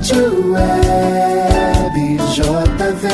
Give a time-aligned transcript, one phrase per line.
[0.00, 3.08] Rádio Web JV,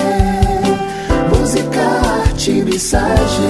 [1.36, 3.45] música, arte, mensagem.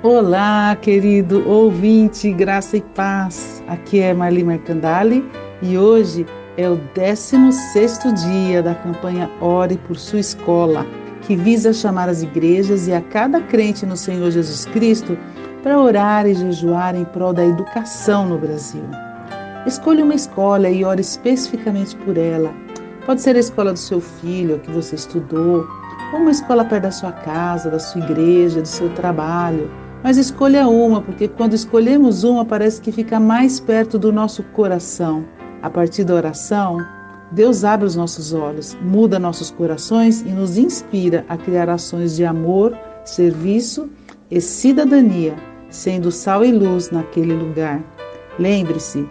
[0.00, 3.60] Olá, querido ouvinte, graça e paz.
[3.66, 5.28] Aqui é Marli Mercandali
[5.60, 6.24] e hoje
[6.56, 10.86] é o 16º dia da campanha Ore por Sua Escola,
[11.22, 15.18] que visa chamar as igrejas e a cada crente no Senhor Jesus Cristo
[15.66, 18.84] para orar e jejuar em prol da educação no Brasil.
[19.66, 22.54] Escolha uma escola e ore especificamente por ela.
[23.04, 25.66] Pode ser a escola do seu filho, que você estudou,
[26.12, 29.68] ou uma escola perto da sua casa, da sua igreja, do seu trabalho.
[30.04, 35.24] Mas escolha uma, porque quando escolhemos uma, parece que fica mais perto do nosso coração.
[35.62, 36.78] A partir da oração,
[37.32, 42.24] Deus abre os nossos olhos, muda nossos corações e nos inspira a criar ações de
[42.24, 42.72] amor,
[43.04, 43.90] serviço
[44.30, 45.34] e cidadania,
[45.76, 47.84] sendo sal e luz naquele lugar.
[48.38, 49.06] Lembre-se,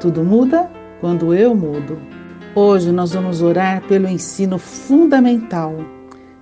[0.00, 0.68] tudo muda
[1.00, 1.98] quando eu mudo.
[2.54, 5.76] Hoje nós vamos orar pelo ensino fundamental.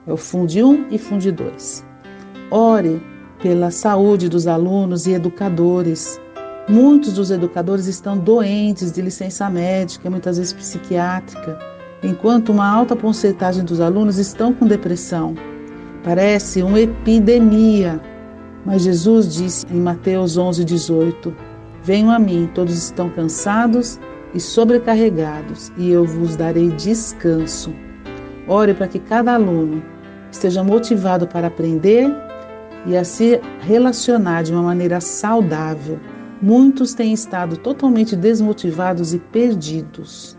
[0.06, 1.84] É o Funde 1 e Funde 2.
[2.50, 3.02] Ore
[3.42, 6.18] pela saúde dos alunos e educadores.
[6.68, 11.58] Muitos dos educadores estão doentes de licença médica, muitas vezes psiquiátrica,
[12.02, 15.34] enquanto uma alta porcentagem dos alunos estão com depressão.
[16.02, 18.00] Parece uma epidemia.
[18.66, 21.32] Mas Jesus disse em Mateus 11:18:
[21.84, 24.00] Venham a mim, todos estão cansados
[24.34, 27.72] e sobrecarregados, e eu vos darei descanso.
[28.48, 29.82] Ore para que cada aluno
[30.32, 32.12] esteja motivado para aprender
[32.84, 36.00] e a se relacionar de uma maneira saudável.
[36.42, 40.36] Muitos têm estado totalmente desmotivados e perdidos.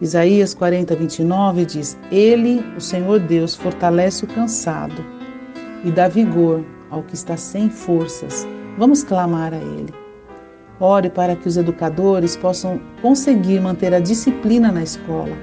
[0.00, 5.04] Isaías 40, 29 diz: Ele, o Senhor Deus, fortalece o cansado
[5.84, 8.46] e dá vigor ao que está sem forças.
[8.76, 9.92] Vamos clamar a Ele.
[10.80, 15.36] Ore para que os educadores possam conseguir manter a disciplina na escola.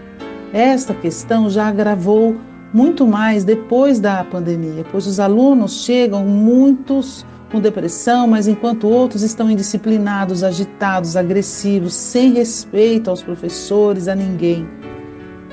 [0.53, 2.38] Esta questão já agravou
[2.74, 9.22] muito mais depois da pandemia, pois os alunos chegam muitos com depressão, mas enquanto outros
[9.22, 14.68] estão indisciplinados, agitados, agressivos, sem respeito aos professores, a ninguém.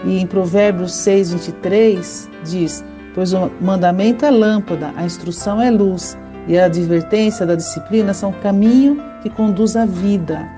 [0.04, 2.84] E em Provérbios 6, 23 diz:
[3.14, 6.16] Pois o mandamento é lâmpada, a instrução é luz,
[6.48, 10.48] e a advertência da disciplina são caminho que conduz à vida.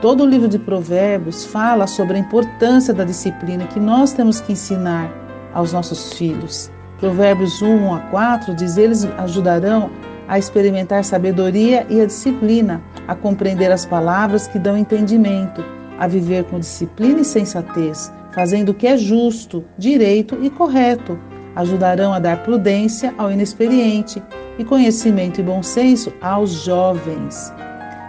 [0.00, 4.52] Todo o livro de Provérbios fala sobre a importância da disciplina que nós temos que
[4.52, 5.10] ensinar
[5.52, 6.70] aos nossos filhos.
[6.98, 9.90] Provérbios 1 a 4 diz: Eles ajudarão
[10.28, 15.64] a experimentar sabedoria e a disciplina, a compreender as palavras que dão entendimento,
[15.98, 21.18] a viver com disciplina e sensatez, fazendo o que é justo, direito e correto.
[21.56, 24.22] Ajudarão a dar prudência ao inexperiente
[24.58, 27.52] e conhecimento e bom senso aos jovens.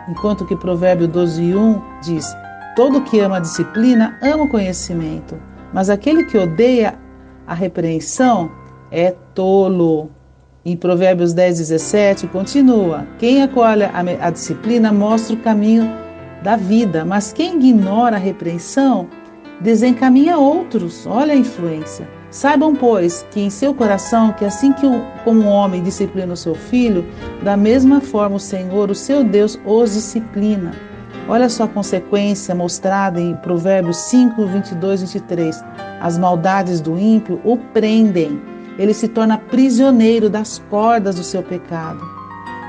[0.10, 2.36] Enquanto que Provérbio 12:1 diz:
[2.76, 5.40] Todo que ama a disciplina ama o conhecimento,
[5.74, 7.00] mas aquele que odeia
[7.48, 8.52] a repreensão
[8.92, 10.10] é tolo.
[10.64, 15.90] Em Provérbios 10, 17, continua: Quem acolhe a, disciplina mostra o caminho
[16.44, 19.08] da vida, mas quem ignora a repreensão
[19.60, 21.08] desencaminha outros.
[21.08, 22.21] Olha a influência.
[22.32, 26.38] Saibam, pois, que em seu coração, que assim que o, como um homem disciplina o
[26.38, 27.06] seu filho,
[27.44, 30.72] da mesma forma o Senhor, o seu Deus, os disciplina.
[31.28, 35.62] Olha só a consequência mostrada em Provérbios 5, 22 23.
[36.00, 38.42] As maldades do ímpio o prendem,
[38.80, 42.00] ele se torna prisioneiro das cordas do seu pecado.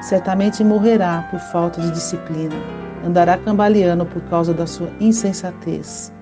[0.02, 2.56] Certamente morrerá por falta de disciplina,
[3.06, 6.12] andará cambaleando por causa da sua insensatez.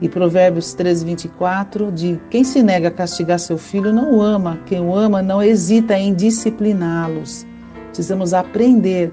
[0.00, 4.58] E Provérbios 13, 24 diz: Quem se nega a castigar seu filho não o ama,
[4.64, 7.46] quem o ama não hesita em discipliná-los.
[7.88, 9.12] Precisamos aprender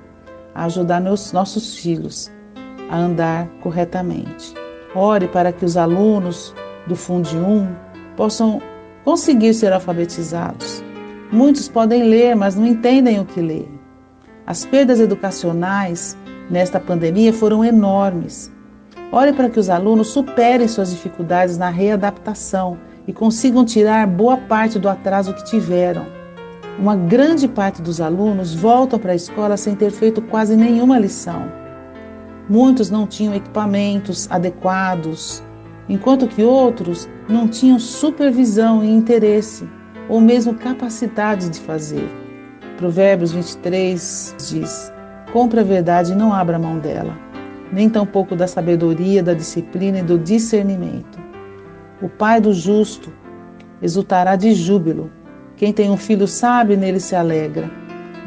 [0.53, 2.31] a ajudar nos nossos filhos
[2.90, 4.53] a andar corretamente.
[4.94, 6.53] Ore para que os alunos
[6.88, 7.67] do Fundo 1
[8.16, 8.62] possam
[9.03, 10.84] conseguir ser alfabetizados.
[11.31, 13.66] Muitos podem ler, mas não entendem o que lê.
[14.46, 16.16] As perdas educacionais
[16.49, 18.52] nesta pandemia foram enormes.
[19.16, 22.78] Ore para que os alunos superem suas dificuldades na readaptação
[23.08, 26.06] e consigam tirar boa parte do atraso que tiveram.
[26.78, 31.50] Uma grande parte dos alunos voltam para a escola sem ter feito quase nenhuma lição.
[32.50, 35.41] Muitos não tinham equipamentos adequados,
[35.88, 39.66] enquanto que outros não tinham supervisão e interesse,
[40.09, 42.09] ou mesmo capacidade de fazer.
[42.76, 44.91] Provérbios 23 diz:
[45.32, 47.24] Compre a verdade e não abra mão dela,
[47.72, 51.20] nem tampouco da sabedoria, da disciplina e do discernimento.
[52.02, 53.12] O pai do justo
[53.82, 55.12] exultará de júbilo.
[55.56, 57.70] Quem tem um filho sábio, nele se alegra.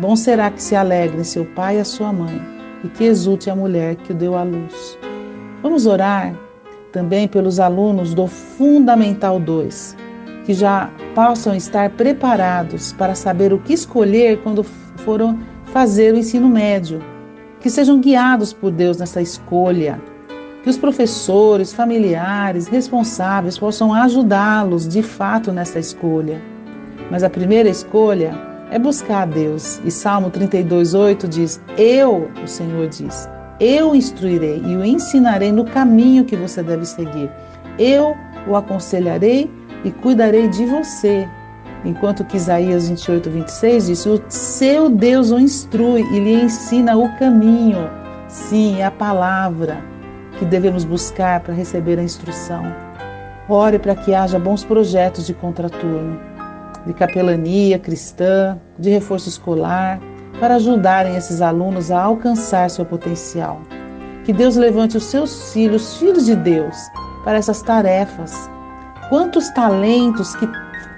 [0.01, 2.41] Bom será que se alegrem seu pai e a sua mãe,
[2.85, 4.99] e que exulte a mulher que o deu à luz.
[5.63, 6.35] Vamos orar
[6.93, 9.97] também pelos alunos do Fundamental 2,
[10.47, 16.49] que já possam estar preparados para saber o que escolher quando foram fazer o ensino
[16.49, 17.01] médio,
[17.61, 20.01] que sejam guiados por Deus nessa escolha,
[20.63, 26.41] que os professores, familiares, responsáveis possam ajudá-los de fato nessa escolha.
[27.11, 28.33] Mas a primeira escolha
[28.71, 29.81] é buscar a Deus.
[29.85, 33.29] E Salmo 32:8 diz: "Eu, o Senhor diz,
[33.61, 37.31] eu instruirei e o ensinarei no caminho que você deve seguir.
[37.79, 38.15] Eu
[38.47, 39.51] o aconselharei
[39.85, 41.29] e cuidarei de você.
[41.89, 47.17] Enquanto que Isaías 28, 26 diz: O seu Deus o instrui e lhe ensina o
[47.17, 47.89] caminho.
[48.29, 49.83] Sim, é a palavra
[50.39, 52.63] que devemos buscar para receber a instrução.
[53.49, 56.21] Ore para que haja bons projetos de contraturno,
[56.85, 59.99] de capelania cristã, de reforço escolar,
[60.39, 63.63] para ajudarem esses alunos a alcançar seu potencial.
[64.27, 66.77] Que Deus levante os seus filhos, filhos de Deus,
[67.25, 68.51] para essas tarefas
[69.09, 70.47] Quantos talentos que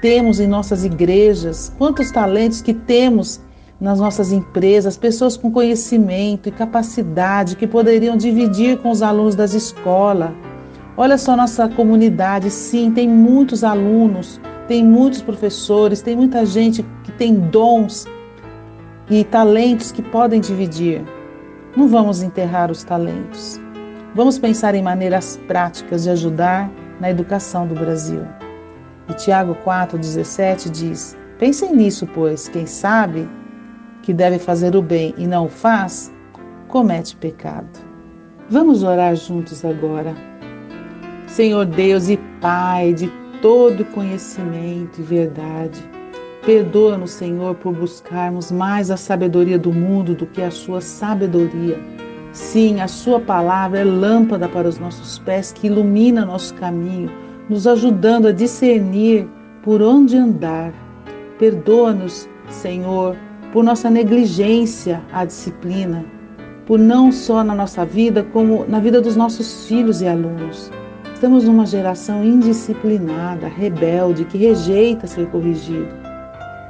[0.01, 3.41] temos em nossas igrejas, quantos talentos que temos
[3.81, 9.55] nas nossas empresas, pessoas com conhecimento e capacidade que poderiam dividir com os alunos das
[9.55, 10.31] escolas.
[10.97, 17.13] Olha só nossa comunidade, sim, tem muitos alunos, tem muitos professores, tem muita gente que
[17.13, 18.07] tem dons
[19.09, 21.03] e talentos que podem dividir.
[21.75, 23.61] Não vamos enterrar os talentos.
[24.15, 26.71] Vamos pensar em maneiras práticas de ajudar
[27.01, 28.23] na educação do Brasil.
[29.11, 33.29] E Tiago 4,17 diz: Pensem nisso, pois quem sabe
[34.03, 36.13] que deve fazer o bem e não o faz,
[36.69, 37.69] comete pecado.
[38.49, 40.15] Vamos orar juntos agora.
[41.27, 43.09] Senhor Deus e Pai de
[43.43, 45.81] todo conhecimento e verdade,
[46.47, 51.79] perdoa-nos, Senhor, por buscarmos mais a sabedoria do mundo do que a sua sabedoria
[52.33, 57.11] Sim, a Sua palavra é lâmpada para os nossos pés que ilumina nosso caminho,
[57.51, 59.29] nos ajudando a discernir
[59.61, 60.73] por onde andar.
[61.37, 63.17] Perdoa-nos, Senhor,
[63.53, 66.05] por nossa negligência à disciplina,
[66.65, 70.71] por não só na nossa vida, como na vida dos nossos filhos e alunos.
[71.13, 75.89] Estamos numa geração indisciplinada, rebelde, que rejeita ser corrigido.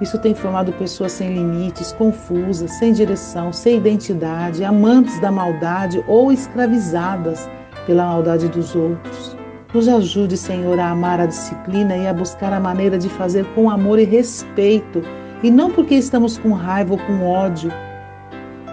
[0.00, 6.32] Isso tem formado pessoas sem limites, confusas, sem direção, sem identidade, amantes da maldade ou
[6.32, 7.46] escravizadas
[7.86, 9.39] pela maldade dos outros.
[9.72, 13.70] Nos ajude, Senhor, a amar a disciplina e a buscar a maneira de fazer com
[13.70, 15.00] amor e respeito,
[15.44, 17.70] e não porque estamos com raiva ou com ódio.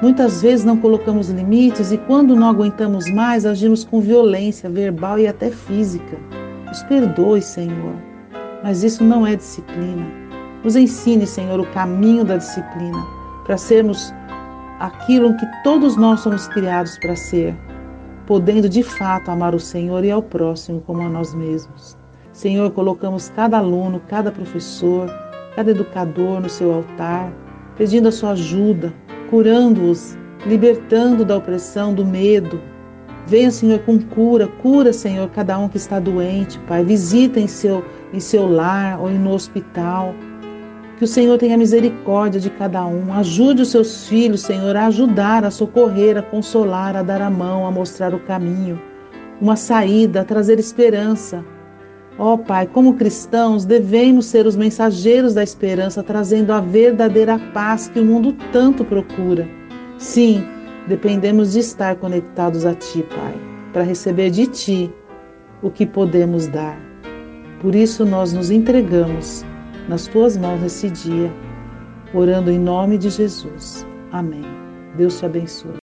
[0.02, 5.28] Muitas vezes não colocamos limites e, quando não aguentamos mais, agimos com violência verbal e
[5.28, 6.18] até física.
[6.66, 7.94] Nos perdoe, Senhor,
[8.64, 10.06] mas isso não é disciplina.
[10.64, 13.06] Nos ensine, Senhor, o caminho da disciplina,
[13.46, 14.12] para sermos
[14.80, 17.56] aquilo que todos nós somos criados para ser,
[18.28, 21.98] podendo de fato amar o Senhor e ao próximo como a nós mesmos.
[22.34, 25.10] Senhor, colocamos cada aluno, cada professor,
[25.56, 27.34] cada educador no seu altar,
[27.78, 28.94] pedindo a sua ajuda,
[29.30, 32.62] curando-os, libertando da opressão, do medo.
[33.26, 36.84] Venha, Senhor, com cura, cura, Senhor, cada um que está doente, Pai.
[36.84, 37.84] Visita em seu,
[38.14, 40.14] em seu lar ou no hospital.
[40.98, 43.14] Que o Senhor tenha misericórdia de cada um.
[43.14, 47.68] Ajude os seus filhos, Senhor, a ajudar, a socorrer, a consolar, a dar a mão,
[47.68, 48.82] a mostrar o caminho,
[49.40, 51.46] uma saída, a trazer esperança.
[52.18, 57.88] Ó oh, Pai, como cristãos, devemos ser os mensageiros da esperança, trazendo a verdadeira paz
[57.88, 59.48] que o mundo tanto procura.
[60.00, 60.44] Sim,
[60.88, 63.36] dependemos de estar conectados a Ti, Pai,
[63.72, 64.92] para receber de Ti
[65.62, 66.76] o que podemos dar.
[67.62, 69.46] Por isso nós nos entregamos
[69.88, 71.32] nas tuas mãos nesse dia,
[72.14, 73.86] orando em nome de Jesus.
[74.12, 74.44] Amém.
[74.96, 75.87] Deus te abençoe.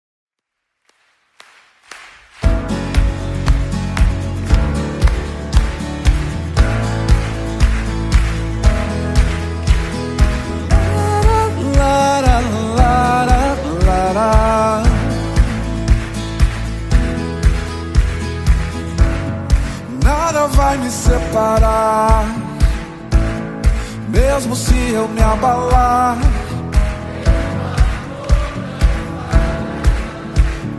[24.50, 26.16] Mesmo se eu me abalar.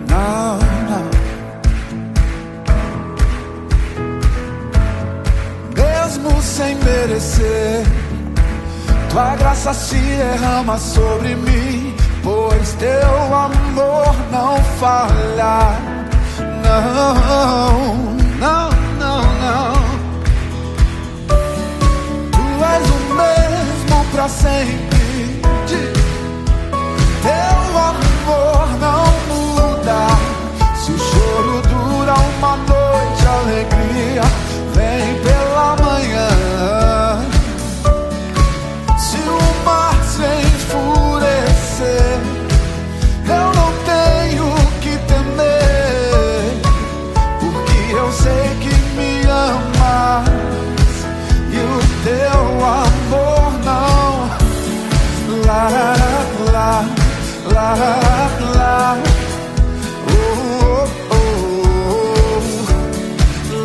[0.09, 0.59] Não,
[0.89, 1.09] não.
[5.75, 7.85] Mesmo sem merecer,
[9.09, 15.77] tua graça se derrama sobre mim, pois teu amor não falha.
[16.63, 17.13] Não,
[18.39, 19.73] não, não, não.
[22.31, 23.60] Tu és o mesmo
[24.11, 25.93] pra sempre de
[27.23, 28.60] teu amor.
[55.71, 55.95] Lá,
[56.51, 57.01] lá.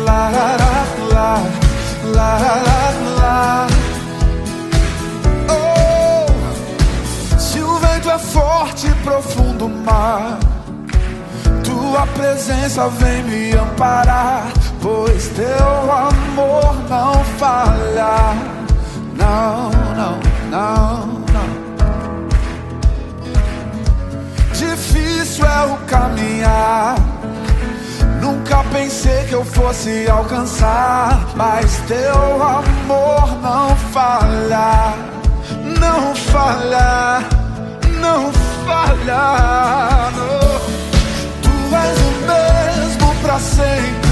[0.07, 0.53] Lá, lá,
[1.13, 1.41] lá,
[2.15, 3.67] lá, lá.
[5.49, 6.25] Oh,
[7.39, 10.39] se o vento é forte e profundo mar,
[11.63, 14.47] tua presença vem me amparar,
[14.81, 18.35] pois teu amor não falha.
[19.15, 21.16] Não, não, não,
[28.57, 34.95] Nunca pensei que eu fosse alcançar, mas teu amor não falha,
[35.79, 37.23] não falha,
[38.01, 38.33] não
[38.65, 40.11] falha.
[41.43, 44.06] Tu és o mesmo pra sempre.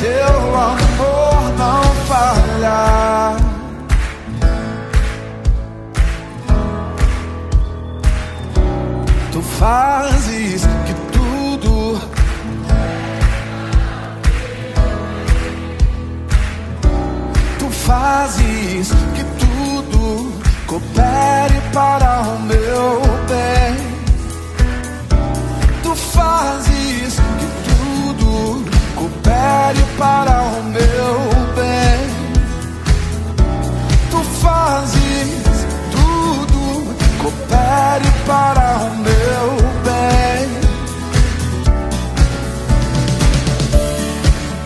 [0.00, 3.36] Teu amor não falha.
[9.30, 12.00] Tu fazes que tudo
[17.58, 20.32] Tu fazes que tudo
[20.66, 23.89] coopere para o meu bem.
[30.00, 31.14] Para o meu
[31.54, 32.00] bem.
[34.10, 39.46] Tu fazes tudo coopere para o meu
[39.84, 40.42] bem.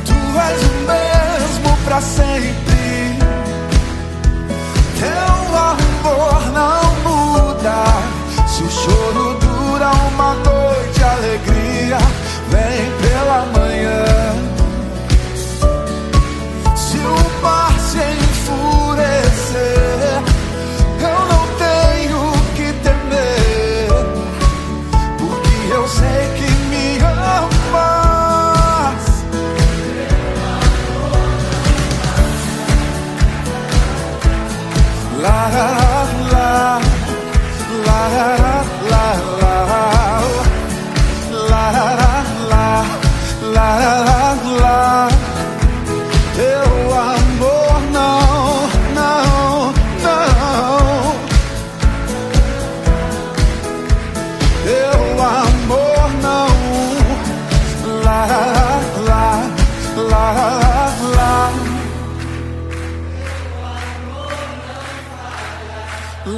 [0.06, 3.18] Tu és o mesmo pra sempre.
[5.00, 6.83] Teu amor não
[35.52, 35.83] heart.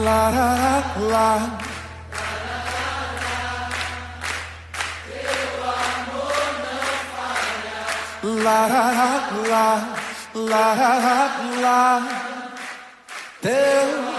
[0.06, 0.74] La la la
[1.10, 1.28] La.
[8.44, 8.84] La la
[9.50, 9.66] la
[10.50, 10.66] la
[11.62, 11.80] la
[13.42, 14.15] Teu